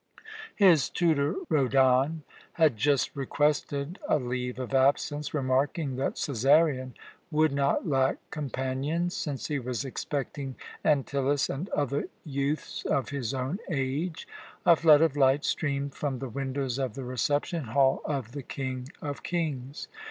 [0.55, 6.93] His tutor Rhodon had just requested a leave of absence, remarking that Cæsarion
[7.29, 13.59] would not lack companions, since he was expecting Antyllus and other youths of his own
[13.69, 14.27] age.
[14.65, 18.87] A flood of light streamed from the windows of the reception hall of the "King
[19.03, 19.87] of kings."